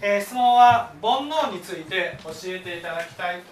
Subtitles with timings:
[0.00, 3.42] えー、質問は煩悩について教えていただきたい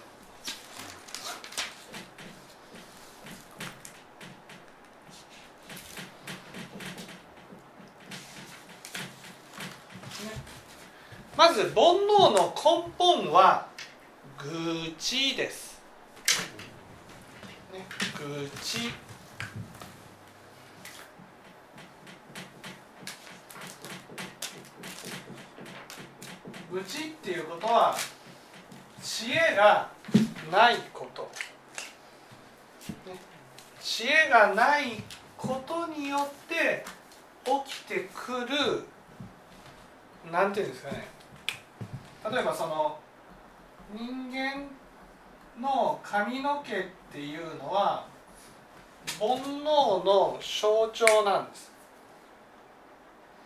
[11.35, 13.67] まず煩悩の根本は
[14.37, 15.81] 愚痴です。
[17.73, 17.85] ね、
[18.17, 19.04] 愚痴。
[26.75, 27.95] 愚痴っていうことは
[29.01, 29.89] 知恵が
[30.51, 31.31] ないこと、
[33.09, 33.17] ね、
[33.79, 35.01] 知恵がない
[35.37, 36.83] ことによって
[37.45, 38.83] 起きてくる。
[40.29, 41.07] なんていうんですかね。
[42.29, 42.99] 例えばその
[43.93, 44.65] 人間
[45.61, 48.05] の髪の毛っていうのは
[49.17, 51.71] 煩悩の象徴なんです。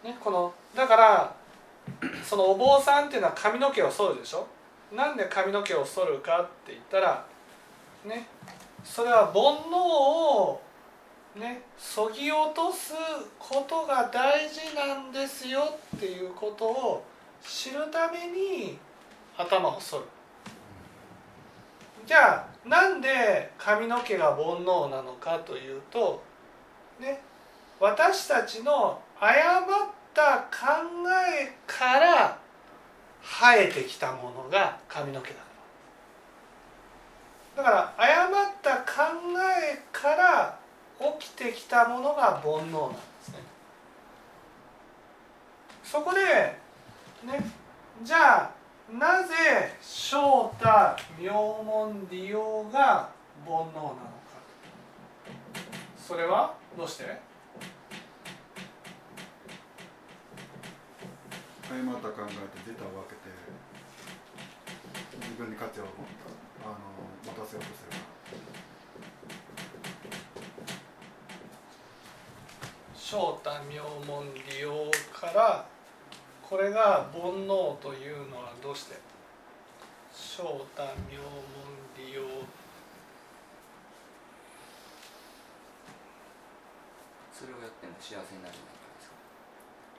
[0.04, 1.39] ね、このだから
[2.24, 4.48] そのお坊さんっていうのは髪の毛を剃るでしょ？
[4.96, 7.26] なんで髪の毛を剃るかって言ったら
[8.06, 8.28] ね
[8.84, 10.62] それは煩悩を
[11.36, 12.94] ねそぎ落とす
[13.38, 17.06] ことが大事なんですよっていうことを
[17.42, 18.78] 知るために
[19.38, 20.04] 頭を剃る。
[22.06, 26.24] じゃあなんで髪の毛が煩悩なのかというと
[27.00, 27.22] ね
[27.80, 30.68] 私たちの誤った考
[31.10, 32.38] えから
[33.22, 35.36] 生えてきたものが髪の毛だ
[37.58, 38.84] だから誤った考
[39.72, 40.58] えから
[41.20, 43.40] 起きてきたものが煩悩なんですね。
[45.84, 46.20] そこで
[47.26, 47.52] ね
[48.04, 48.52] じゃあ
[48.92, 49.34] なぜ
[49.82, 50.68] 正太
[51.20, 53.10] 名門利用が
[53.46, 54.00] 煩悩なのか。
[55.98, 57.29] それはどうして？
[61.70, 63.22] 誤った考えて出たわけで
[65.22, 65.94] 自分に価値を持っ
[66.64, 66.78] たあの
[67.26, 67.92] 持たせようとする
[72.96, 75.68] 正太名門利用から
[76.42, 78.98] これが煩悩というのはどうして？
[80.12, 80.44] 正
[80.76, 81.28] 太名門
[81.98, 82.22] 利用。
[87.34, 88.56] それをやっても幸せになる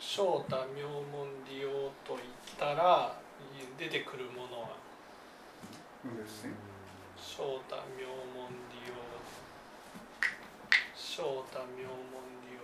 [0.00, 1.68] んですか正太名門利用
[2.04, 2.20] といっ
[2.58, 3.14] たら
[3.78, 4.68] 出てくるものは。
[7.16, 8.94] 正太名門利用。
[10.96, 12.60] 正太名門利用。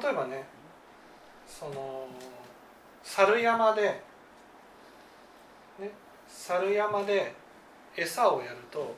[0.00, 0.44] 例えばね
[1.46, 2.08] その
[3.02, 4.02] 猿山で、
[5.80, 5.90] ね、
[6.28, 7.32] 猿山で
[7.96, 8.94] 餌をやると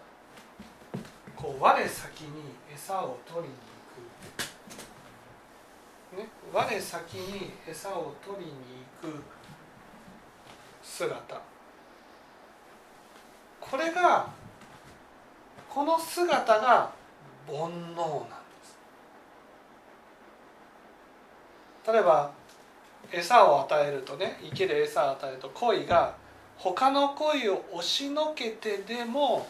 [1.36, 3.67] こう我先に餌を取りに
[6.16, 8.52] ね、我先に餌を取りに
[9.02, 9.22] 行く
[10.82, 11.40] 姿。
[13.60, 14.30] これが
[15.68, 16.90] この姿が
[17.46, 18.78] 煩悩なんです。
[21.92, 22.32] 例えば
[23.12, 26.14] 餌を与えるとね池で餌を与えると鯉が
[26.56, 29.46] 他の鯉を押しのけてでも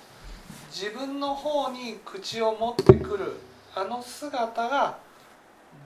[0.71, 3.41] 自分の方に口を持ってくる
[3.75, 4.99] あの姿が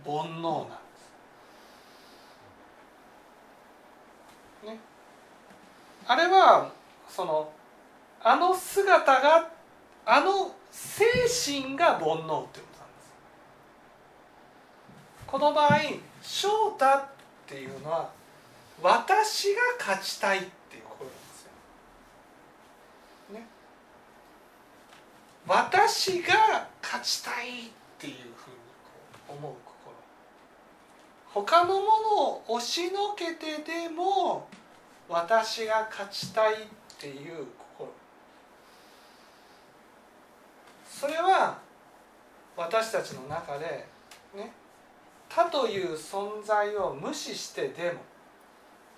[0.04, 0.74] 煩悩なんで
[4.62, 4.66] す。
[4.66, 4.78] ね、
[6.06, 6.70] あれは
[7.08, 7.52] その
[8.22, 9.48] あの姿が
[10.04, 11.04] あの精
[11.62, 12.62] 神が煩悩ってことなんです。
[15.26, 15.78] この場合
[16.22, 17.04] 翔太っ
[17.46, 18.10] ていうのは
[18.82, 23.38] 私が勝ちたいっていう心なんですよ。
[23.38, 23.46] ね。
[25.46, 28.56] 私が勝ちたいっていうふうに
[29.28, 29.71] 思う。
[31.34, 34.46] 他のものを押しのけてでも
[35.08, 36.56] 私が勝ちたいっ
[36.98, 37.90] ていう心。
[40.86, 41.58] それは
[42.56, 43.86] 私たちの中で
[44.34, 44.52] ね
[45.28, 48.00] 他という存在を無視してでも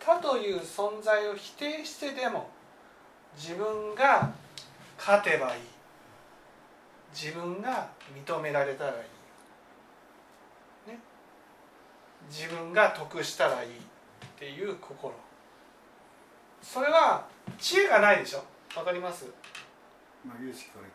[0.00, 2.50] 他という存在を否定してでも
[3.36, 4.32] 自分が
[4.98, 5.62] 勝てばいい
[7.14, 8.94] 自分が認められたらい
[10.88, 10.98] い、ね、
[12.28, 13.72] 自分が得したらいいっ
[14.38, 15.14] ていう心。
[16.62, 17.26] それは
[17.58, 18.44] 知恵がないでしょ。
[18.76, 19.26] わかります。
[20.26, 20.92] まあ有識から言っ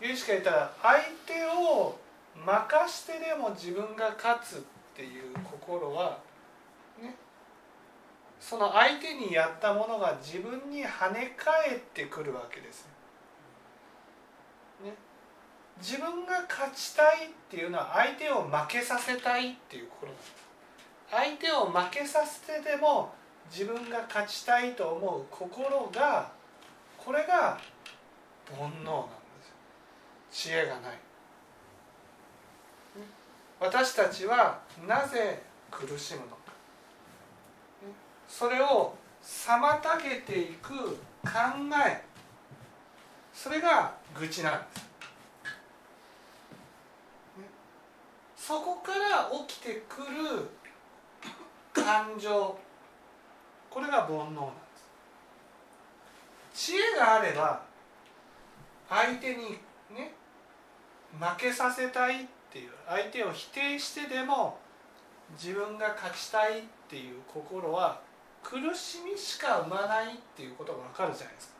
[0.00, 0.10] たら。
[0.10, 1.98] 有識から言ったら相手を
[2.44, 4.60] 任してでも自分が勝つっ
[4.96, 6.18] ていう心は
[7.00, 7.14] ね。
[8.40, 12.86] その相手にやったものが自分に跳ね返ってくるわけです
[14.84, 14.92] ね。
[15.80, 20.41] 自分が勝ちたいっていうのは相手を負けさせたいっていう心なんです。
[21.12, 23.12] 相手を負けさせてでも
[23.50, 26.32] 自分が勝ちたいと思う心が
[26.96, 27.58] これが
[28.50, 29.12] 煩悩なんで
[30.32, 30.54] すよ。
[30.54, 30.98] 知恵がない。
[33.60, 36.36] 私たちはなぜ苦しむのか。
[38.26, 41.30] それを妨げていく考
[41.86, 42.02] え。
[43.34, 44.92] それが愚痴なんです。
[48.34, 50.48] そこから起きてくる
[51.72, 52.58] 感情。
[53.70, 54.52] これが煩悩なんで
[56.52, 56.72] す。
[56.72, 57.62] 知恵があれば
[58.88, 59.58] 相手に
[59.90, 60.12] ね
[61.18, 64.58] 負けさせたいっていう相手を否定してでも
[65.32, 68.00] 自分が勝ちたいっていう心は
[68.42, 71.54] 苦しみしか生まないっていうことが分かるじゃないですか。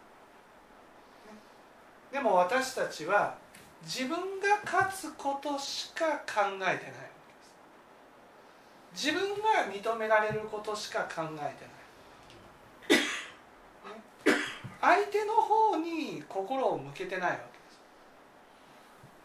[2.12, 3.34] でも私たちは
[3.82, 4.10] 自分
[4.40, 7.11] が勝つことしか考えてない。
[8.94, 11.56] 自分が認められることしか考えてない。
[14.80, 17.36] 相手の方に心を向けてないわ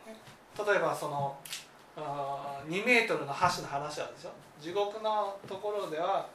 [0.05, 1.35] けです例えばその
[1.97, 4.31] あ2メートルの箸の話はでしょ。
[4.61, 6.27] 地獄のところでは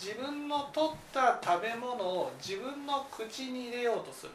[0.00, 4.32] 自分の取った食べ物を自分の口に入れようとする。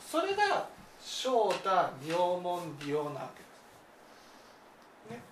[0.00, 0.68] それが
[1.00, 1.68] 正太
[2.00, 5.22] 名門利用なわけです、ね、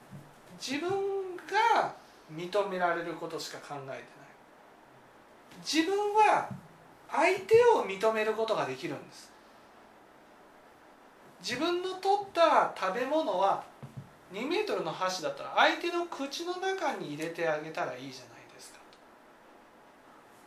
[0.61, 1.95] 自分が
[2.33, 4.03] 認められることしか考えてない。
[5.65, 6.49] 自分は
[7.11, 9.33] 相手を認めることができるんです。
[11.41, 13.63] 自分の取った食べ物は
[14.33, 18.81] 2メートルの箸だったら相手の口の中に入れてあげたらいいじゃないですか。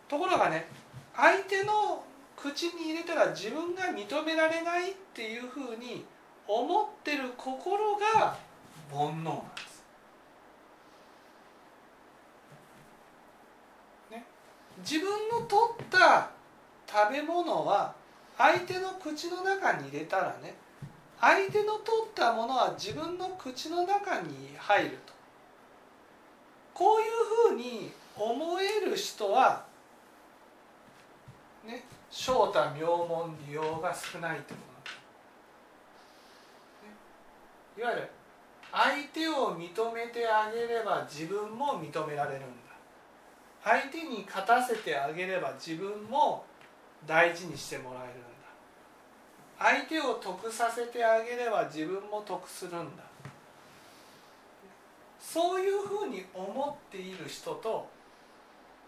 [0.07, 0.67] ところがね
[1.15, 2.03] 相手の
[2.35, 6.05] 口に入れたら自分が認められないっていうふうに
[6.47, 8.37] 思ってる心が
[8.91, 9.83] 煩悩なんです。
[14.09, 14.25] ね、
[14.81, 16.29] 自分の取った
[16.87, 17.93] 食べ物は
[18.37, 20.55] 相手の口の中に入れたらね
[21.19, 25.13] 相手の取ったものは自分の口の中に入ると。
[26.73, 27.07] こういう
[27.51, 29.65] ふうに思える人は
[31.65, 34.91] ね正太名門利用が少ないということ
[36.87, 36.95] ね、
[37.77, 38.09] いわゆる
[38.71, 42.68] 相手を認めてあげれば自分も認められるんだ。
[43.63, 46.45] 相手に勝たせてあげれば自分も
[47.05, 48.29] 大事にしてもらえるんだ。
[49.57, 53.03] 相手を得させてあげれば自分も得するんだ。
[55.19, 57.87] そういうふうに思っている人と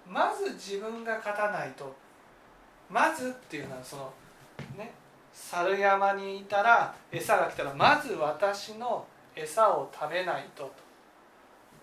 [0.09, 1.93] まず自分が勝たないと
[2.89, 4.13] まずっていうのはその
[4.77, 4.91] ね
[5.33, 10.90] 猿山にいたら餌が来たらまず私の餌を食べないとと。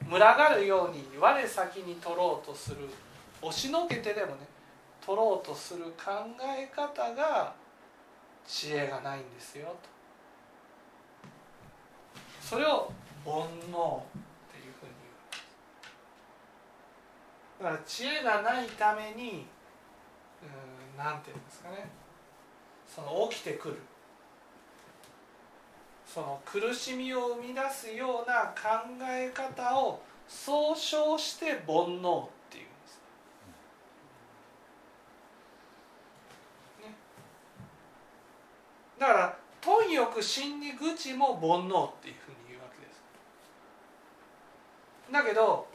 [0.08, 2.88] 群がるように我先に取ろうとする。
[3.40, 4.46] 押しのけてでもね
[5.04, 6.10] 取ろうとする考
[6.42, 7.54] え方が
[8.46, 9.88] 知恵がないんですよと。
[12.40, 12.90] それを
[13.24, 14.92] 煩悩っていうふうに
[17.60, 19.46] 言うだから知恵がないために
[20.42, 20.46] う
[20.96, 21.90] んなんていうんですかね。
[22.86, 23.76] その起きてくる。
[26.12, 33.00] その苦しみを生み出すような考え方を総称して煩悩っていうんです、
[36.80, 36.94] ね、
[38.98, 43.02] だから貪欲心に愚痴も煩悩っていうふうに言うわけです。
[45.12, 45.66] だけど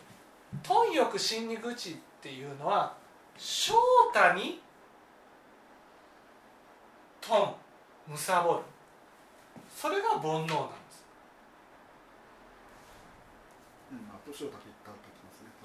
[0.63, 2.95] 貪欲心に愚痴っていうのは
[3.37, 3.73] 正
[4.11, 4.61] 太に
[7.21, 7.55] ト
[8.07, 8.72] ンむさぼる
[9.83, 11.03] それが煩悩なんです。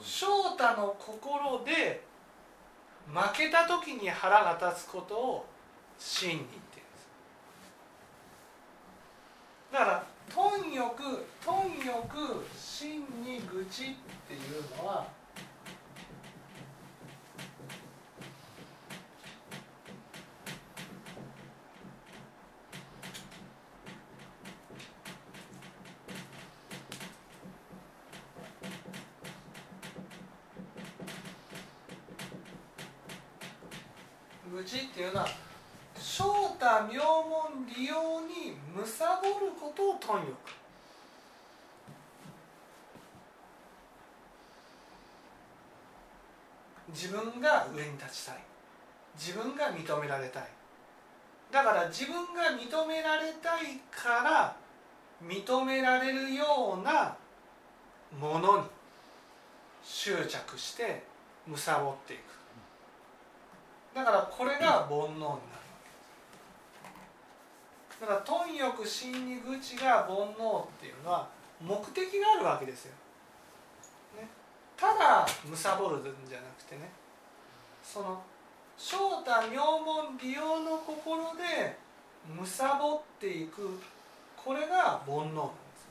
[0.02, 2.02] 翔太の心で
[3.14, 5.46] 負けた時に腹が立つことを
[5.96, 7.08] 真に言ってるんです
[9.72, 11.00] だから貪欲
[11.40, 11.54] 貪
[11.86, 13.86] 欲真に愚痴っ
[14.26, 15.06] ていうのは
[34.58, 35.28] 愚痴っていうのは
[35.94, 36.24] 正
[36.58, 38.84] 太名門利用に貪
[39.26, 40.36] ることを貪欲。
[46.88, 48.38] 自分が上に立ちたい。
[49.16, 50.48] 自分が認められたい。
[51.50, 54.56] だから自分が認められたいから
[55.22, 57.16] 認められるような
[58.18, 58.64] ものに
[59.82, 61.02] 執着して
[61.46, 62.20] 貪っていく。
[63.94, 65.57] だからこれが煩悩になる。
[68.00, 71.28] だから貪欲心に愚痴が煩悩っていうのは
[71.60, 72.92] 目的があるわけですよ、
[74.16, 74.28] ね、
[74.76, 75.50] ただ貪
[75.90, 76.90] るんじゃなくてね。
[77.82, 78.22] その
[78.76, 81.76] 正太妙門利用の心で
[82.28, 83.80] 貪っていく
[84.36, 85.88] これが煩悩なんです。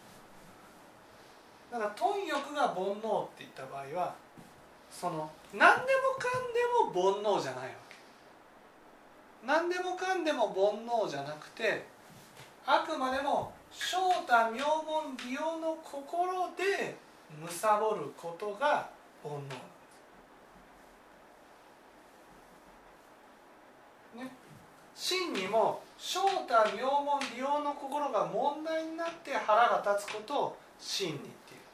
[1.72, 4.16] だから貪欲が煩悩って言った場合は
[4.90, 7.96] その何でもかんでも煩悩じゃないわけ。
[9.46, 11.86] 何でもかんでも煩悩じゃなくて
[12.70, 13.96] あくまでも正
[14.28, 16.98] 太妙門利用の心で
[17.40, 17.48] 貪
[17.96, 18.90] ることが
[19.24, 19.56] 煩悩。
[24.18, 24.34] なんで
[25.00, 31.32] すね、真にも正太妙門利用の心が問題になって腹が立つことを真にっていう。
[31.32, 31.72] んで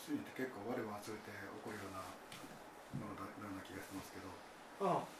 [0.00, 2.00] す真理って結構我を忘れて起こるような
[2.96, 4.32] ものだような気がしますけど。
[4.80, 5.19] うん、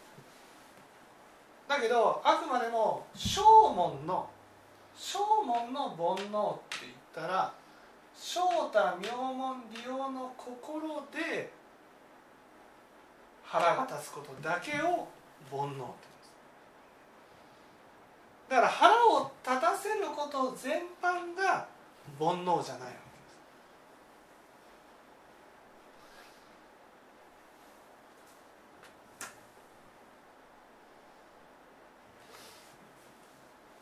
[1.71, 4.29] だけどあくまでも正門の
[4.97, 7.55] 正門の煩悩って言ったら
[8.13, 8.41] 正
[8.73, 11.53] 太妙門利用の心で
[13.45, 15.07] 腹が立つことだけを
[15.49, 15.87] 煩悩って言うんで
[16.25, 16.33] す。
[18.49, 21.69] だから腹を立たせること全般が
[22.19, 23.39] 煩悩じゃないわけです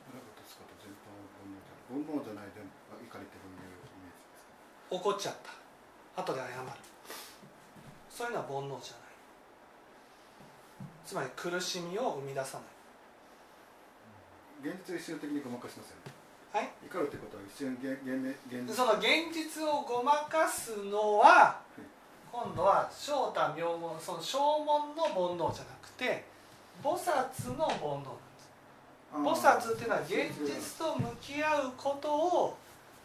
[0.09, 4.53] 腹が立つこと全般は煩悩じゃない煩悩じゃないで怒りってどういうイメージですか
[4.91, 5.35] 怒っちゃっ
[6.15, 6.23] た。
[6.23, 6.53] 後で謝る。
[8.11, 9.09] そういうのは煩悩じゃない。
[11.05, 12.59] つまり苦しみを生み出さ
[14.63, 14.71] ない。
[14.71, 16.13] 現実を一瞬的にごまかしますよね。
[16.53, 16.69] はい？
[16.87, 18.67] 怒るってことは一瞬現現現。
[18.67, 21.61] 実その現実をごまかすのは
[22.33, 26.25] 今度は正太妙門その正門の煩悩じゃなくて
[26.83, 28.51] 菩薩の煩悩なんです。
[29.13, 30.11] 菩薩っていうのは現
[30.45, 32.57] 実と向き合うことを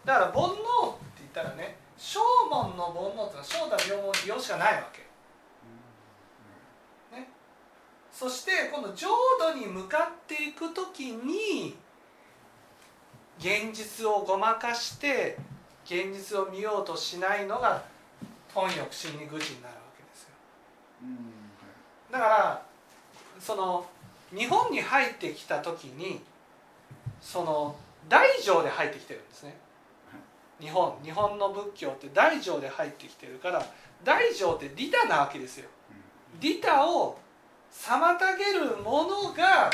[0.03, 0.95] だから煩悩
[1.33, 5.03] ったらね正門の煩悩っていうのは正太妙門利用しかないわけ。
[8.13, 9.07] そしてこの浄
[9.39, 11.75] 土に向かっていく時に
[13.39, 15.35] 現実をごまかして
[15.83, 17.83] 現実を見ようとしないのが
[18.53, 20.29] 貪欲心に愚痴になるわけですよ。
[22.11, 22.65] だから
[23.39, 23.85] その
[24.29, 26.21] 日本に入ってきた時に
[27.19, 27.75] その
[28.07, 29.57] 大乗で入ってきてるんですね
[30.63, 33.65] 日本日本の仏教って大乗で入ってきてるから
[34.03, 35.69] 大乗って利他なわけですよ。
[36.39, 37.19] 利他を
[37.69, 39.69] 妨げるものが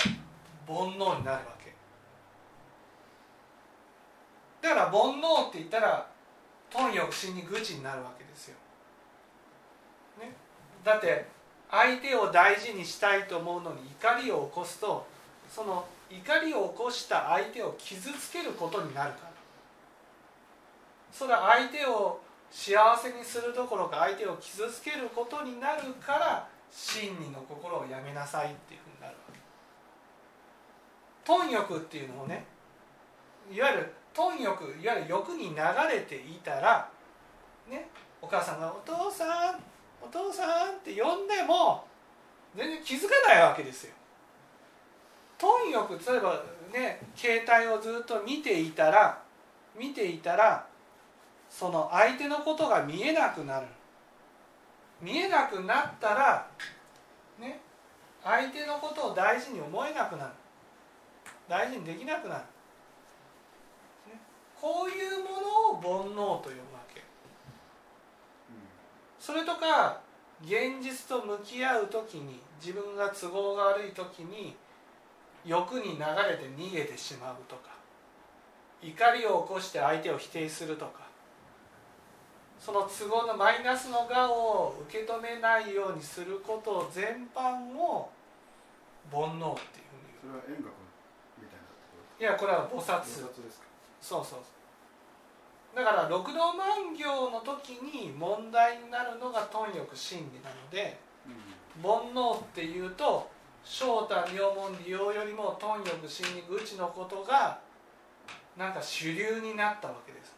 [0.67, 1.73] 煩悩になるわけ。
[4.61, 6.07] だから煩悩って言ったら
[6.71, 8.55] 貪欲心に愚痴になるわけですよ、
[10.19, 10.31] ね、
[10.83, 11.25] だって
[11.71, 15.05] 相手を大事にしたいと思うのに怒りを起こすと
[15.49, 19.28] その怒りを起こした相手を傷つけることになるから
[21.11, 22.19] それは相手を
[22.51, 29.39] 幸せにするどころか相手を傷つけることになるから真理の心をやめなさいっていうふうになるわけ。
[31.25, 32.45] 貪欲っていうのをね
[33.51, 35.55] いわゆる貪欲いわゆる欲に流
[35.91, 36.89] れていたら
[37.69, 37.89] ね
[38.21, 39.59] お母さんが「お父さん
[40.01, 41.85] お父さん」って呼んでも
[42.55, 43.93] 全然気づかないわけですよ。
[45.37, 49.21] 貪欲例えばね携帯をずっと見ていたら
[49.75, 50.67] 見ていたら
[51.49, 53.67] その相手のことが見えなくなる。
[55.01, 56.47] 見えなくなったら
[57.39, 57.61] ね
[58.23, 60.31] 相手のことを大事に思えなくなる。
[61.47, 62.41] 大事にできなくなる、
[64.07, 64.19] ね、
[64.61, 67.01] こういうものを煩悩と呼ぶわけ。
[69.19, 69.99] それとか
[70.43, 74.55] 現実と向き合う時に自分が都合が悪い時に
[75.45, 77.71] 欲に流れて逃げてしまうとか
[78.81, 81.08] 怒りを起こして相手を否定するとか
[82.59, 88.09] その都合のマイナスの我を受け止めないようにすること全般を
[89.11, 89.55] 煩悩っていうふうに
[90.21, 90.69] それは円覚
[91.39, 92.99] みたいないやこれは菩薩。
[92.99, 93.65] 菩薩ですか？
[94.01, 94.39] そうそう
[95.75, 101.81] だから六道万行の時に問題になるのが貪欲真理なのでうん。
[101.81, 103.29] 煩悩っていうと
[103.63, 107.59] 正太妙門利用よりも貪欲真理愚痴のことが
[108.57, 110.35] なんか主流になったわけです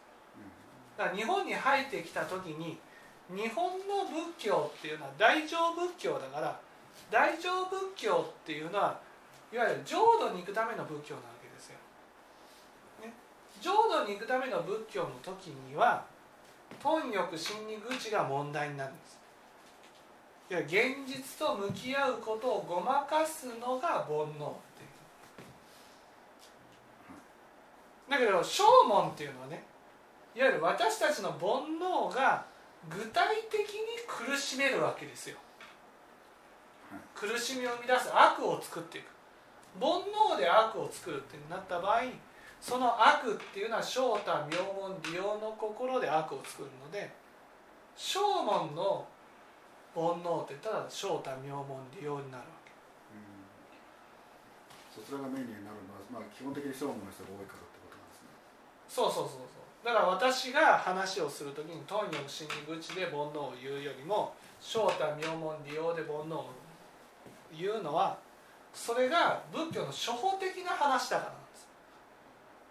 [0.96, 2.78] だから日本に入ってきた時に
[3.30, 4.04] 日本の
[4.36, 6.60] 仏教っていうのは大乗仏教だから
[7.10, 9.00] 大乗仏教っていうのは
[9.52, 11.76] いわゆる浄土に行くための仏教なわけですよ。
[13.02, 13.12] ね、
[13.60, 16.04] 浄土に行くための仏教の時には
[16.82, 19.18] 貪欲心に愚痴が問題になるんです。
[20.50, 24.48] いや現実と向き合うことをごまかすのが煩悩ってい
[28.08, 28.10] う。
[28.10, 29.64] だけど正門っていうのはね
[30.34, 32.44] いわゆる私たちの煩悩が
[32.88, 35.36] 具体的に苦しめるわけですよ。
[37.14, 39.12] 苦しみを生み出す悪を作っていく。
[39.80, 39.88] 煩
[40.34, 42.02] 悩で悪を作るってなった場合
[42.60, 47.10] その悪っていうのは正太妙門利用の心で悪を作るので
[47.96, 49.06] 正門の
[49.94, 52.72] 煩悩ってたら正太妙門利用になるわけ。
[53.12, 53.44] うん。
[54.88, 58.32] そちらがメインになるのは、まあ、基本的に正門の人が多いからってことなんですね。
[58.88, 66.50] そうそうそうそうだから私が話をする時に貪欲心に愚痴で煩悩を言うよりも正太妙門利用で煩悩を
[67.56, 68.16] 言うのは
[68.72, 71.68] それが仏教の初歩的な話だからなんです。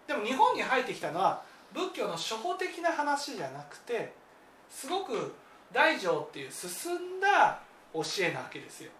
[0.08, 1.42] でも日本に入ってきたのは
[1.72, 4.12] 仏教の初歩的な話じゃなくて
[4.68, 5.34] すごく
[5.72, 7.60] 大乗っていう進んだ
[7.92, 8.90] 教えなわけですよ。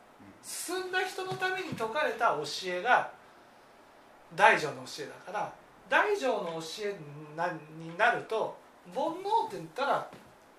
[0.42, 3.10] 進んだ人のために説かれた教えが
[4.34, 5.52] 大乗の教えだから
[5.88, 6.96] 大乗の教え。
[7.36, 7.48] な
[7.78, 8.56] になると
[8.94, 10.10] 煩悩って言ったら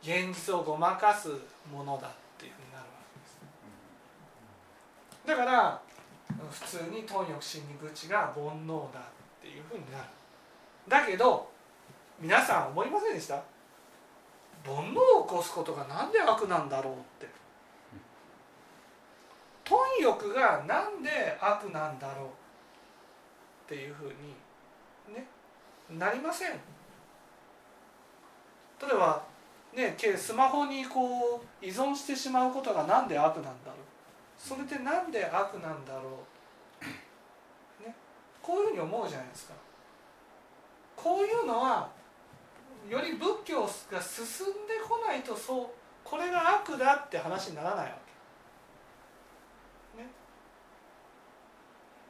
[0.02, 1.30] 現実をごまかす
[1.72, 3.40] ものだっていうふうになるわけです。
[5.26, 5.82] だから
[6.52, 9.04] 普通に貪欲心に愚痴が煩悩だっ
[9.42, 10.06] ていうふうになる。
[10.88, 11.50] だけど
[12.20, 13.36] 皆さん思いませんでした？
[14.66, 17.28] 煩悩を起こすことがなんで悪なんだろうって。
[19.66, 22.30] 貪欲がなんで悪なんだろうっ
[23.68, 24.36] ていうふうに
[25.98, 26.52] なりません。
[26.52, 26.58] 例
[28.92, 29.24] えば
[29.74, 33.76] ねけスマホにこう依存してしまうことがなんで悪なんだろう。
[34.38, 36.20] それってなんで悪なんだろ
[37.82, 37.96] う、ね、
[38.42, 39.54] こういうふうに思うじゃないですか。
[40.96, 41.90] こういうのは
[42.90, 45.68] より仏教が進んでこないとそう
[46.04, 47.98] これが悪だって話にならないわ
[49.96, 50.10] け、ね、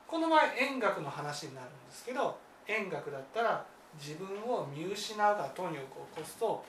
[0.07, 3.65] この場合円楽の話になるんですけど円楽だったら
[3.99, 6.63] 自分を見失うから貪欲を起こすと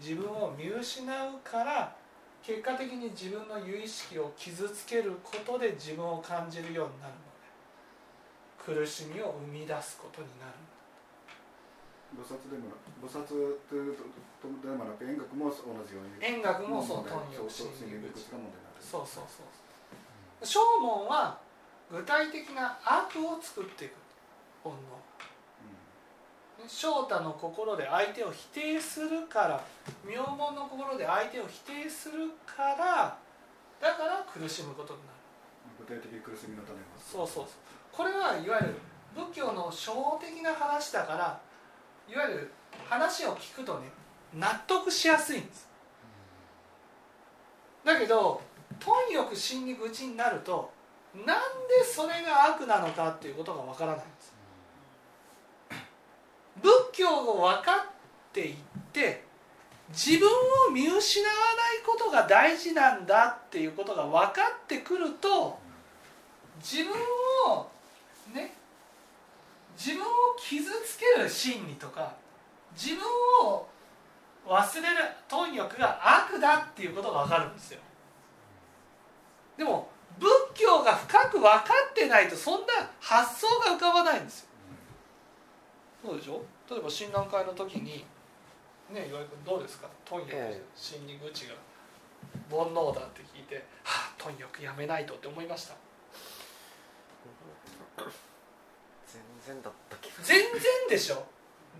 [0.00, 1.94] 自分を見失うから
[2.42, 10.52] 結果的に自分の有意識を傷つけることで自分を感じるようになるので苦しみを生み出すことになる
[12.16, 12.58] 菩薩で。
[12.58, 13.24] も菩薩
[13.68, 15.54] というとでもなく円楽も同
[15.86, 21.38] じように円楽もそう貪欲そう心理愚痴心理愚痴が問題になってるそうそうそう正門は
[21.90, 23.94] 具体的な悪を作っていく
[24.64, 24.76] 煩悩
[26.70, 29.60] 正太の心で相手を否定するから
[30.06, 33.18] 妙門の心で相手を否定するから
[33.80, 35.10] だから苦しむことになる。
[35.80, 36.62] 具体的に苦しみの
[36.96, 37.46] そうそうそう。
[37.92, 38.74] これはいわゆる
[39.14, 41.40] 仏教の初歩的な話だから
[42.08, 42.52] いわゆる
[42.88, 43.88] 話を聞くとね
[44.32, 45.68] 納得しやすいんです。
[47.84, 48.40] だけど
[48.78, 50.70] 貪欲心に愚痴になると
[51.14, 54.29] なんでそれが悪なのかっていうことがわからないんです
[56.62, 57.80] 仏教を分かっ
[58.32, 58.56] ていっ
[58.92, 59.24] て
[59.90, 60.28] 自分
[60.68, 61.02] を見失わない
[61.84, 65.58] ことが大事なんだっていうことが分かってくると
[66.60, 66.92] 自分
[67.52, 67.68] を
[68.34, 68.54] ね
[69.76, 70.06] 自分を
[70.38, 72.14] 傷つける心理とか
[72.74, 73.04] 自分
[73.46, 73.66] を
[74.46, 74.96] 忘れる
[75.28, 77.80] 貪欲が悪だっていうことが分かるんですよ。
[79.56, 84.49] でも仏教が深く分かってないとそんな発想が浮かばないんですよ。
[86.02, 86.42] そうでしょ？
[86.70, 88.04] 例えば診断会の時に
[88.90, 89.88] ね岩井君どうですか？
[90.04, 90.62] 貪欲ええ。
[90.74, 91.54] 心理愚痴が
[92.50, 95.74] 煩悩だって聞いてはあ貪欲やめないとって思いました？
[99.06, 101.22] 全然だった気が全然でしょ？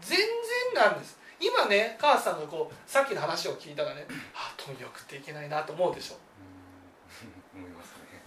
[0.00, 0.28] 全然
[0.74, 1.18] なんです。
[1.40, 6.16] 今ね母さんがこうさっきの話を聞いたらねああ貪欲っていけないなと思うでしょ？
[7.56, 8.22] 思いますね。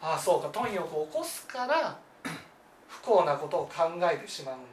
[0.00, 0.48] ああそうか。
[0.52, 1.98] 貪欲を起こすから
[2.86, 4.64] 不幸なことを考えてしまうんだ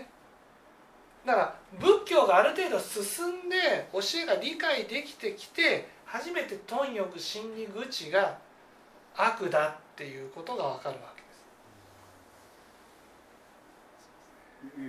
[0.00, 0.08] ね
[1.26, 1.56] だから
[2.26, 8.38] がある程度進んで教えが理解できてきて初めて貪欲心理愚痴が
[9.16, 11.28] 悪だっていうことが分かるわけで
[14.82, 14.88] す。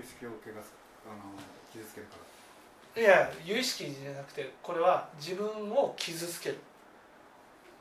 [2.99, 6.57] いや有意識じゃなくてこれは自分を傷つける。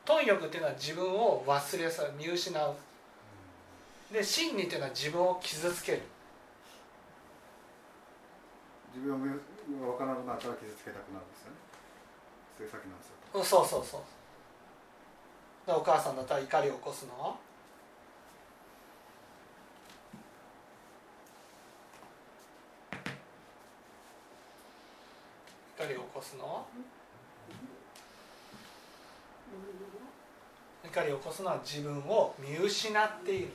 [0.05, 2.75] 貪欲っていうのは自分を忘れさ見失う。
[4.13, 6.01] で真理っていうのは自分を傷つける
[8.97, 11.57] 自分を分からなくなったら傷つけたくなるんですよね。
[12.57, 14.01] それなんですよそうそうそう
[15.67, 17.35] でお母さんだったら怒りを起こすのは？
[25.77, 26.65] 怒りを起こすの
[30.83, 33.51] 怒りを起こすのは自分を見失っている。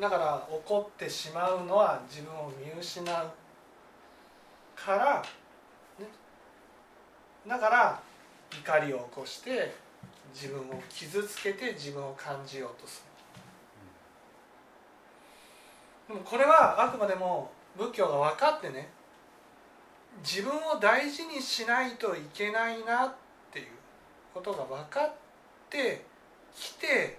[0.00, 3.06] だから怒ってしまうのは自分を見失う
[4.74, 5.24] から、
[5.98, 6.06] ね、
[7.46, 8.00] だから
[8.50, 9.72] 怒りを起こして
[10.34, 13.04] 自分を傷つけて自分を感じようとす
[16.08, 16.14] る。
[16.14, 18.90] でもこれはあくまでも仏教が分かってね
[20.22, 23.14] 自分を大事にしないといけないなっ
[23.52, 23.66] ていう
[24.34, 25.12] ことが分かっ
[25.70, 26.04] て
[26.54, 27.18] きて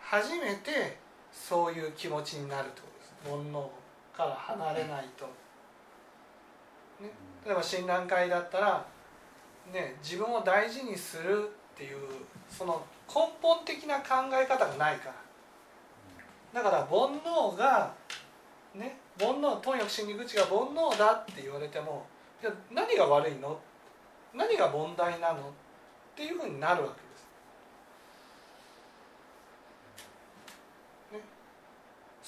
[0.00, 0.96] 初めて
[1.38, 3.66] そういう気持ちになるってことです煩悩
[4.16, 5.24] から離れないと、
[7.00, 7.10] ね、
[7.46, 8.84] 例えば親鸞会だったら、
[9.72, 11.98] ね、自分を大事にするっていう
[12.50, 15.14] その根本的な考え方がないから。
[16.62, 17.94] だから煩悩が
[18.74, 22.06] ね煩悩貪欲心理口が煩悩だって言われても
[22.40, 23.58] じゃ何が悪いの？
[24.34, 25.40] 何が問題なの？
[25.40, 25.42] っ
[26.16, 27.26] ていうふうになるわけです。
[31.12, 31.20] ね、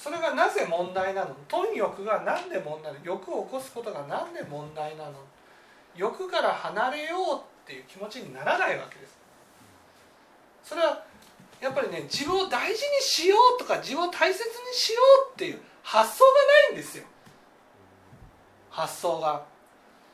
[0.03, 1.37] それがなぜ問題なの？
[1.47, 3.05] 貪欲が何で問題なの？
[3.05, 5.13] 欲を起こすことが何で問題なの？
[5.95, 9.19] 欲から離れようっていう気持ちにならないわけです。
[10.65, 11.05] それは
[11.61, 16.31] やっぱりね自分を大事にしようとか自分を大切にしようっていう発想が
[16.71, 17.05] ないんですよ。
[18.71, 19.45] 発想が。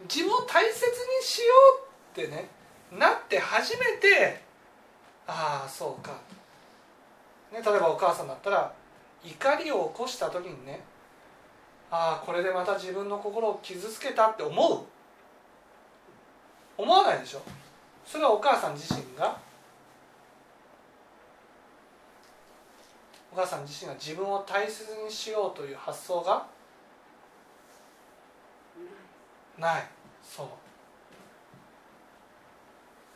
[0.08, 0.90] 自分を大切に
[1.22, 1.54] しよ
[2.16, 2.48] うってね
[2.90, 4.42] なって初めて
[5.28, 6.12] ああそうか、
[7.52, 8.72] ね、例えばお母さんだったら
[9.24, 10.82] 怒りを起こした時にね
[11.90, 14.80] ああこれでまた自分の心を傷つけたって思う。
[16.78, 17.40] 思わないでしょ？
[18.04, 19.38] それはお母さん自身が。
[23.32, 26.46] お母さん自身が自分を大切にしようという発想が
[29.58, 29.86] ない。
[30.22, 30.46] そう。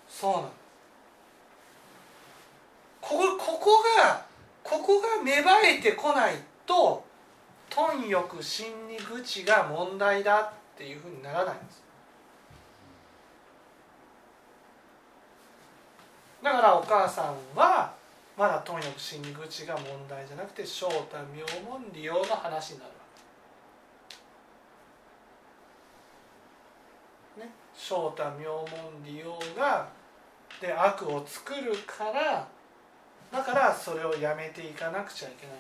[0.09, 0.43] そうなん
[3.01, 4.25] ここここが
[4.71, 7.05] ここが芽生えてこないと
[7.69, 11.83] 貪欲心理口が問題だっていうふうにならないんです
[16.41, 17.93] だからお母さんは
[18.39, 22.97] まだ貪欲心理口が問題じゃなくて正太妙門利用の話になるわ
[27.37, 27.41] け。
[27.45, 29.89] ね、正太妙門利用が
[30.61, 32.47] で悪を作るから
[33.33, 35.57] だからそれをやめていかなくちゃいけない。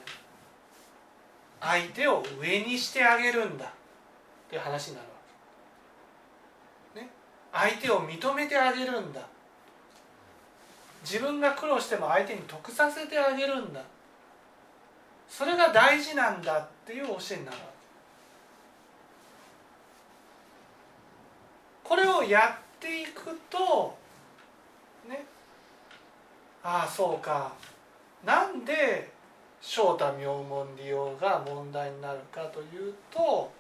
[1.61, 3.67] 相手を上にしてあげるんだ。
[3.67, 3.69] っ
[4.49, 5.15] ていう話になるわ
[6.95, 7.01] け。
[7.01, 7.09] ね、
[7.53, 9.21] 相手を認めてあげるんだ。
[11.03, 13.83] 自分が苦労しても相手に得させてあげるんだ。
[15.29, 17.71] それが大事なんだっていう教えになるわけ。
[21.89, 23.97] これをやっていくと
[25.09, 25.25] ね。
[26.63, 27.53] ああそうか。
[28.25, 29.11] なんで
[29.61, 33.51] 正太妙門利用が問題になるかというと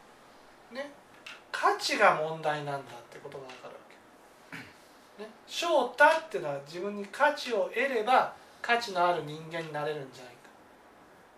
[0.72, 0.90] ね
[1.52, 3.80] 価値が問題なんだってことが分かるわ
[5.16, 5.22] け。
[5.22, 10.40] ね、正太っていうのは自分に価値を得れば価値のある人間になれるんじゃないか。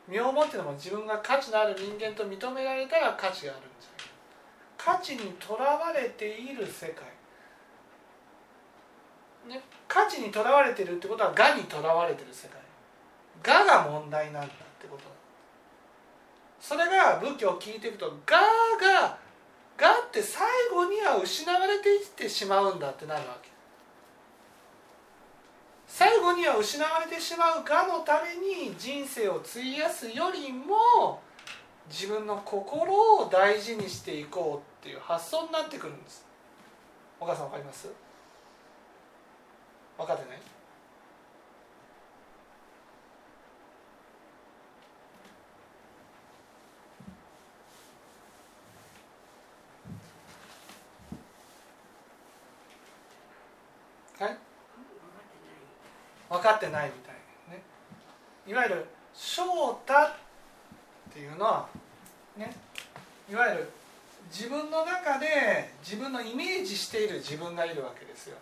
[0.09, 4.98] 妙門っていうのも自分が価値のある人間と認められたら価値があるんじゃないか。
[4.98, 7.05] 価値にとらわれている世界、
[9.49, 12.61] ね、価値にとらわれてるってことは我にとらわれてる世界。
[13.45, 14.49] 我が問題なんだっ
[14.81, 15.03] てこと
[16.61, 19.19] それが仏教を聞いていくと我が
[19.81, 23.51] 我って最後には失われていってしまうんだってなるわけ。
[25.89, 31.21] 最後には失われてしまうがのために人生を費やすよりも
[31.91, 36.25] 自分の心を大事にしていこうっていう発想になってくるんです。
[37.19, 37.89] お母さん分かります？
[40.03, 40.38] 分かってない？
[54.19, 54.38] はい？
[56.31, 57.15] 分かってないみたい
[57.57, 57.62] ね。
[58.49, 60.15] いわゆる正太っ
[61.12, 61.69] ていうのは
[62.37, 62.57] ね
[63.31, 63.71] いわゆる
[64.33, 68.37] 自分の中で自分のイメージしている自分がいるわけですよ。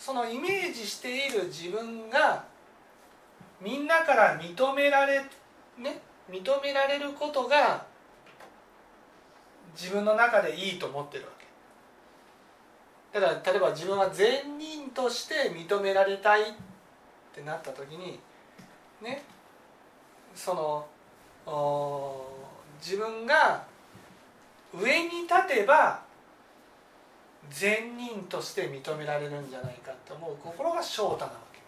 [0.00, 2.42] そのイメージしている自分が
[3.60, 5.18] みんなから認められ
[5.76, 7.84] ね認められることが
[9.78, 11.30] 自分の中でいいと思ってるわ
[13.12, 13.20] け。
[13.20, 16.44] だから例えば自分は善人として認められたいっ
[17.34, 18.20] てなった時に
[19.02, 19.22] ね
[20.34, 20.86] その
[22.80, 23.66] 自分が
[24.72, 26.00] 上に立てば
[27.50, 31.60] 善人として認められるんじゃないかと思う心が翔太なわけ。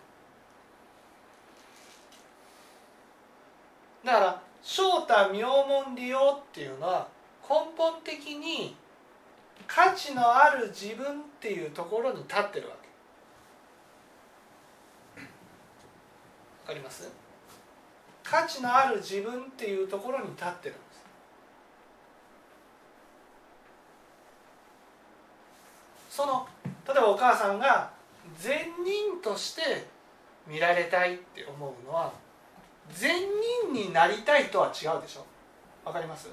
[4.06, 7.08] だから翔太名門利用っていうのは
[7.48, 8.74] 根本的に
[9.66, 12.88] 価値のある自分っていうところに立ってるわけ。
[15.20, 15.26] わ
[16.68, 17.10] かります？
[18.22, 20.76] 価値のある自分っていうところに立ってる。
[26.14, 26.46] その
[26.86, 27.90] 例えばお母さんが
[28.38, 29.86] 善人として
[30.46, 32.12] 見られたいって思うのは
[32.90, 33.16] 善
[33.64, 35.24] 人になりたいとは違うでしょ。
[35.86, 36.28] わかります？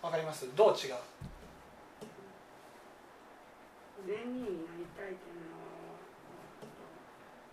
[0.00, 0.48] わかります？
[0.56, 0.76] どう違う？
[4.06, 5.58] 善人になりたいっていうの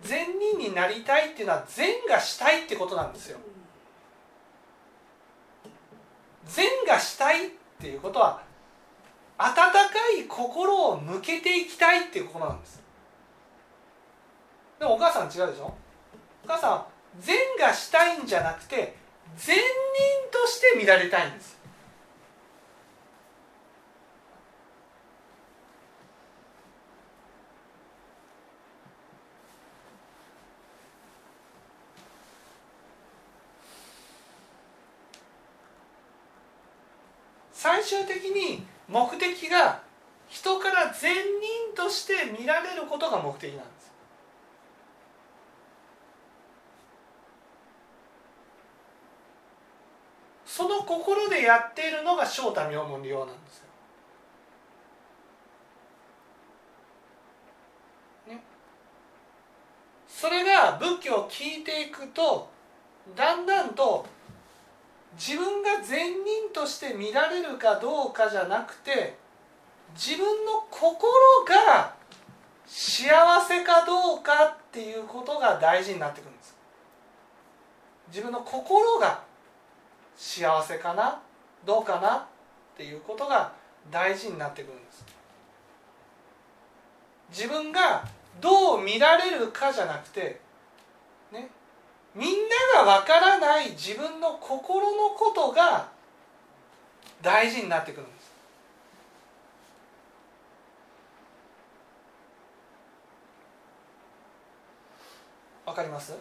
[0.00, 3.38] 善人になりたいっていうのは善がしたいってことなんですよ
[6.46, 8.42] 善がしたいっていうことは
[9.36, 9.70] 温か
[10.18, 12.82] い心を向けていきたいっていうことなんです。
[14.80, 15.72] でもお母さん違うでしょ？
[16.44, 16.84] お母さん
[17.20, 18.96] 善がしたいんじゃなくて
[19.36, 19.62] 善人
[20.30, 21.58] として見られたいんです
[37.52, 39.82] 最終的に目的が
[40.28, 43.88] 人から善人として見られることが目的なんです
[50.58, 53.64] その心でやっているのが正太妙門利用なんですよ。
[58.34, 58.42] ね、
[60.08, 62.50] それが仏教を聞いていくと
[63.14, 64.04] だんだんと
[65.16, 69.16] 自分が善人として見られるかどうかじゃなくて
[69.94, 71.10] 自分の心
[71.46, 71.94] が
[72.66, 73.08] 幸
[73.40, 76.56] せかどうかっていうことが大事になってくるんです。
[78.08, 79.22] 自分の心が
[80.16, 81.20] 幸せかな
[81.64, 82.24] どうかなっ
[82.76, 83.52] ていうことが
[83.90, 85.04] 大事になってくるんです。
[87.30, 88.04] 自分が
[88.40, 90.40] どう見られるかじゃなくて
[92.18, 92.30] みん
[92.74, 95.88] ながわからない自分の心のことが
[97.22, 98.32] 大事になってくるんです。
[105.64, 106.16] わかります？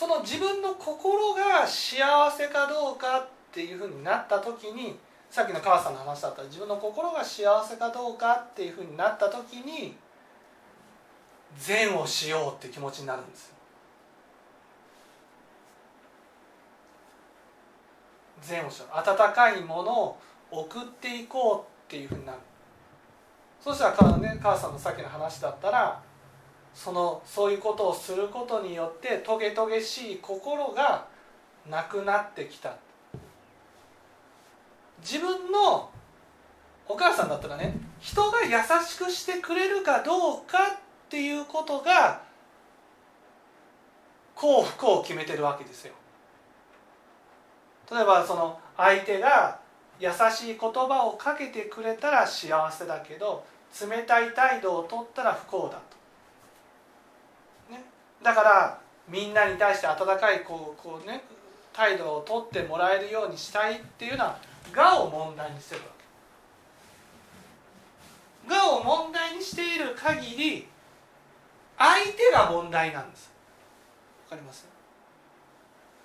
[0.00, 9.94] その自分の心が幸せかどうかっていうふうになった時にさっきの母さんの話だったら自分の心が幸せかどうかっていうふうになった時に
[11.58, 13.54] 善をしようって気持ちになるんですよ。
[18.40, 20.18] 善をしよう温かいものを
[20.50, 22.38] 送っていこうっていうふうになる
[23.60, 26.00] そしたら、ね、母さんのさっきの話だったら
[26.74, 31.06] そのそういうことをすることによってトゲトゲしい心が
[31.68, 32.74] なくなってきた。
[35.02, 35.90] 自分の
[36.86, 38.50] お母さんだったらね人が優
[38.84, 42.22] しくしてくれるかどうかっていうことが
[44.34, 45.94] 幸福を決めてるわけですよ。
[47.90, 49.58] 例えばその相手が
[49.98, 53.44] 優しい言葉をかけてくれたら幸せだけど
[53.80, 55.99] 冷たい態度を取ったら不幸だと。
[58.22, 61.24] だからみんなに対して温かいこうこう、ね、
[61.72, 64.38] 態度をとってもらえるようにしたいっていうのは
[64.74, 65.86] 我を問題にしてるわ
[68.46, 70.68] け我を問題にしている限り
[71.78, 73.30] 相手が問題なんです。
[74.30, 74.68] わかります？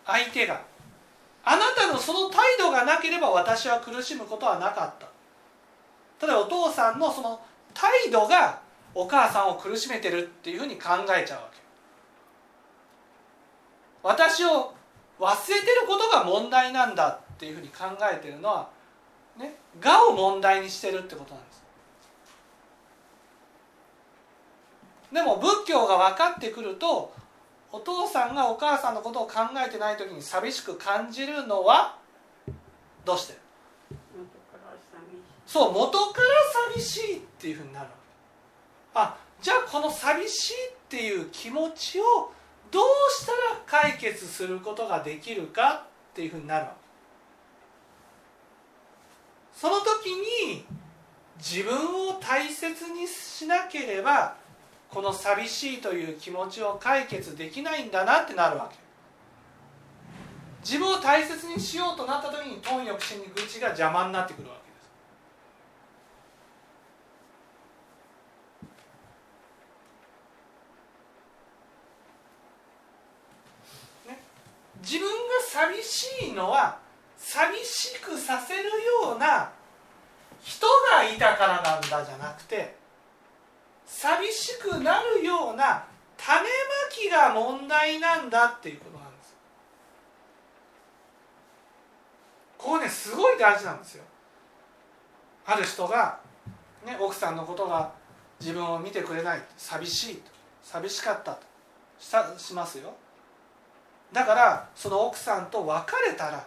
[0.06, 0.62] 相手が
[1.44, 6.26] あなたのその態度がなければ私は苦しむことはなかった。
[6.26, 7.40] 例えばお父さんのその
[7.74, 8.62] 態度が
[8.94, 11.65] お母さんを苦しめてるっていうふうに考えちゃうわけ。
[14.06, 14.72] 私を
[15.20, 18.70] 忘れてることが問題なんだっていうふうに考えてるのは
[19.36, 21.66] ね我を問題にしてるってことなんです。
[25.12, 27.12] でも仏教が分かってくると
[27.72, 29.34] お父さんがお母さんのことを考
[29.66, 31.98] えてない時に寂しく感じるのは
[33.06, 33.38] どうして？
[35.48, 36.28] そう元から
[36.76, 37.88] 寂しいっていうふうになる。
[38.94, 40.58] あじゃあこの寂しいっ
[40.90, 42.32] ていう気持ちを
[42.72, 46.78] どうしたら解決することができるかっていうふうになるわけ。
[49.60, 50.08] その時
[50.48, 50.66] に
[51.38, 54.36] 自分を大切にしなければ
[54.90, 58.86] この寂しいという気持ちを解決できないんだなってなるわけ。
[60.66, 64.72] 自分を大切にしようとなった時に貪欲心に愚痴が邪魔になってくるわけ
[74.08, 74.24] ですね
[74.82, 75.14] 自分が
[75.48, 76.78] 寂しいのは
[77.18, 79.52] 寂しくさせるような
[80.42, 82.76] 人がいたからなんだじゃなくて
[83.86, 85.86] 寂しくなるような
[86.18, 86.48] 種ま
[86.92, 89.36] きが問題なんだっていうことなんです。
[92.58, 94.04] ここねすごい大事なんですよ。
[95.46, 96.20] ある人が、
[96.86, 97.92] ね、奥さんのことが
[98.40, 100.32] 自分を見てくれない寂しいと
[100.64, 101.42] 寂しかったと
[102.00, 102.08] し
[102.44, 102.94] しますよ。
[104.12, 106.46] だからその奥さんと別れたら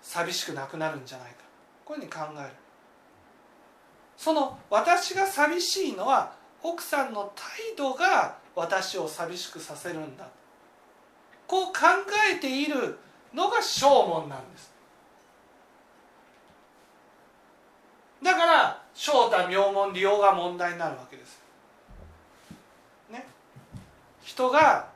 [0.00, 1.36] 寂しくなくなるんじゃないか。
[1.84, 2.50] こういうふうに考える。
[4.16, 10.26] その私が寂しいのは奥さんの態度が私を寂しくさせるんだ。
[11.46, 11.72] こう考
[12.32, 12.98] えている
[13.34, 14.72] のが正門なんです。
[18.22, 21.42] だから正太妙門利用が問題になるわけです。
[23.10, 23.26] ね。
[24.22, 24.91] 人が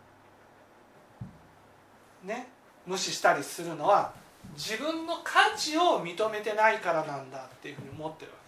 [2.87, 4.13] 無視したりするのは
[4.55, 8.47] 自分の価値を認めてないからなんだっていうふうに思ってるわけ。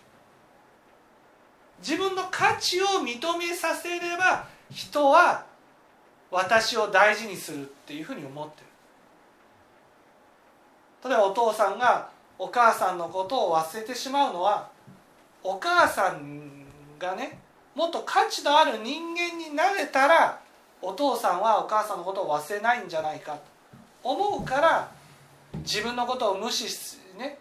[1.91, 5.47] 自分の価値を認めさせれば人は
[6.31, 8.67] 私を大事にするっていうふうに思ってる。
[11.09, 14.71] 例えばお父さんがお母さんのことを忘れてしまうのは
[15.43, 16.65] お母さん
[16.99, 17.39] がね
[17.75, 20.41] もっと価値のある人間になれたら
[20.83, 23.33] お父さんはお母さんのことを忘れないんじゃないか。
[23.33, 23.41] と
[24.03, 24.91] 思うから
[25.57, 27.39] 自分のことを無視し,、ね、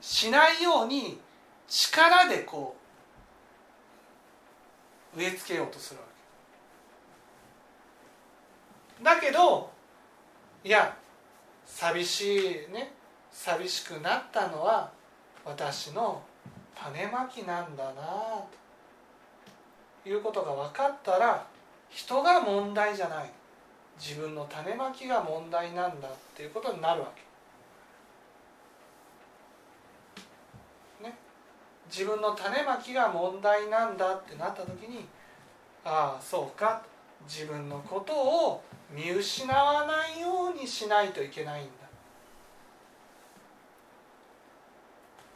[0.00, 1.20] しないように
[1.68, 2.76] 力でこ
[5.14, 6.06] う植え付けようとするわ
[8.98, 9.04] け。
[9.04, 9.70] だけど
[10.62, 10.96] いや
[11.66, 12.92] 寂しいね
[13.30, 14.90] 寂しくなったのは
[15.44, 16.22] 私の
[16.74, 17.92] 種まきなんだな
[20.02, 21.46] ということが分かったら
[21.90, 23.30] 人が問題じゃない。
[23.98, 27.22] 自分の種まきが問題なんだっていうことになるわけ。
[31.04, 31.16] ね、
[31.90, 35.06] 自分の種まきが問題なんだってなった時に
[35.84, 36.82] ああそうか
[37.28, 41.84] 自分のことを見失わないようにしないといけないんだ。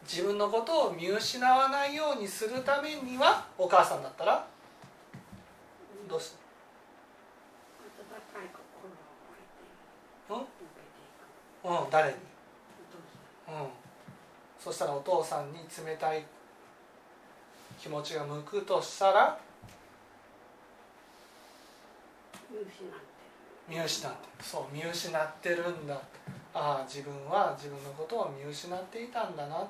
[0.08, 4.46] 自分のことを見失わないようにするためにはお母さんだったら
[6.08, 6.38] どうした
[7.84, 10.48] 温かい心を置いて
[11.68, 12.14] うん誰に？
[13.48, 13.68] うん。
[14.59, 16.24] そしたらお父さんに冷たい
[17.78, 19.38] 気持ちが向くとしたら？
[22.50, 23.09] 見失って
[23.68, 25.94] 見失ってそう見失ってるんだ
[26.54, 29.68] ああ自分は自分のことを見失っていたんだな。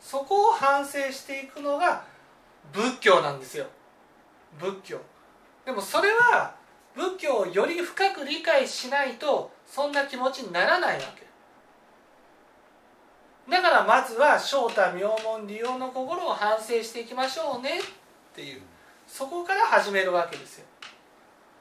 [0.00, 2.04] そこを反省していくのが
[2.72, 3.66] 仏教なんですよ。
[4.58, 5.00] 仏教。
[5.64, 6.54] でもそれは
[6.96, 11.26] 仏教をより深く理解しないとそんな気持ちにならないわけ。
[13.50, 17.78] だからまずは正太妙門利用の心を反省していきましょうね。
[17.78, 17.82] っ
[18.34, 18.62] ていう。
[19.06, 20.64] そこから始めるわけですよ。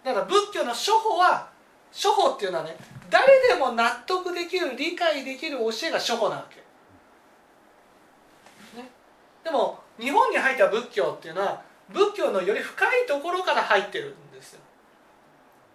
[0.04, 1.50] だから仏教の処方は
[1.92, 2.76] 処方っていうのはね
[3.10, 6.58] 誰でも納得できる理解できる教えが処方なわけ、
[8.80, 8.90] ね、
[9.44, 14.10] でも日本に入った仏教っていうのは仏教のより深いところから入ってる。
[14.10, 14.14] ん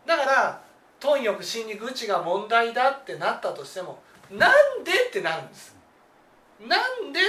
[0.06, 0.60] だから
[0.98, 3.98] 貪欲心に愚痴が問題だってなったとしても
[4.30, 5.74] なんでってなるんです。
[6.66, 7.20] なんで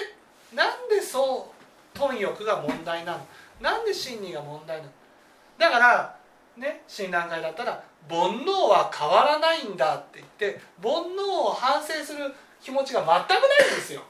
[0.53, 1.52] なんでそ
[1.96, 3.25] う貪欲が問題なの？
[3.62, 4.89] なんで真理が問題なの？
[5.58, 6.15] だから
[6.58, 14.02] ね親鸞会だったら煩悩は変わらないんだって言って煩悩を反省する気持ちが全くないんですよ。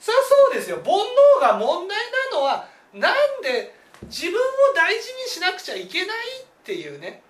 [0.00, 0.76] そりゃそうですよ。
[0.84, 1.98] 煩悩が問題
[2.32, 3.74] なのはなんで
[4.04, 4.38] 自分を
[4.74, 7.22] 大事にしなくちゃいけないっていうね。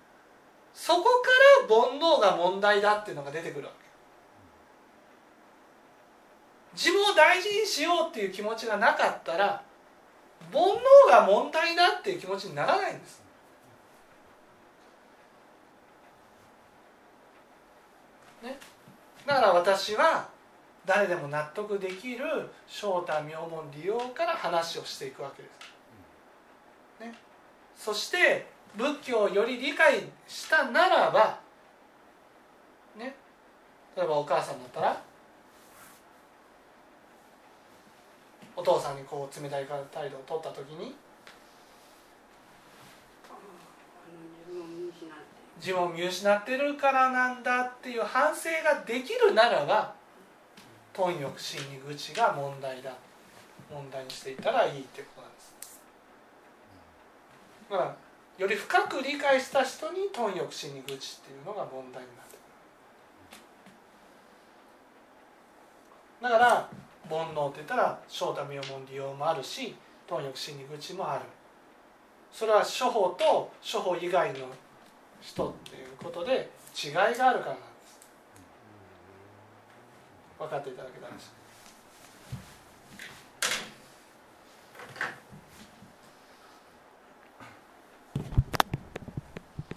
[0.73, 1.29] そこか
[1.65, 3.79] ら煩悩が問題だっていうのが出てくるわけ。
[6.73, 9.63] 自分を大事にしようっていう気持ちがなかったら
[10.51, 13.23] 煩悩が問題だっていう気持ちにならないんです。
[18.43, 18.57] ね、
[19.25, 20.29] だから私は
[20.85, 25.49] 誰でも納得できる正太妙門利用から話をしていくわけで
[26.99, 27.03] す。
[27.05, 27.13] ね、
[27.75, 31.39] そして仏教をより理解したならば
[32.97, 33.15] ね
[33.95, 35.01] 例えばお母さんだったら
[38.55, 40.95] お父さんにこう冷たい態度を取った時に
[45.57, 49.93] 自分を見失ってるからなんだっていう反省ができるならば
[50.93, 52.91] 貪欲心に愚痴が問題だ
[53.71, 55.55] 問題にしていたらいいってことなんです。
[57.69, 57.95] だから
[58.39, 62.37] より深く理解した人に貪欲心に愚痴っていうのが問題になって
[66.21, 66.23] くる。
[66.23, 66.69] だから
[67.09, 69.75] 煩悩って言ったら正太妙門利用もあるし
[70.07, 71.23] 貪欲心に愚痴もある。
[72.31, 74.47] それは処方と処方以外の
[75.19, 77.41] 人っていうことで違いがあるからなんで
[77.85, 77.99] す。
[80.37, 81.19] 分かっていただけたら。
[81.19, 81.38] しい